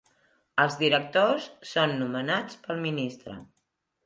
Els 0.63 0.77
directors 0.79 1.45
són 1.73 1.93
nomenats 2.01 2.59
pel 2.65 2.83
ministre. 2.89 3.39